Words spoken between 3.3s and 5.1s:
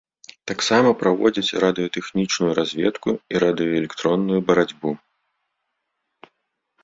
і радыёэлектронную барацьбу.